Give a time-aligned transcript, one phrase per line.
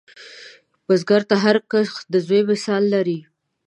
[0.87, 3.19] بزګر ته هر کښت د زوی مثال لري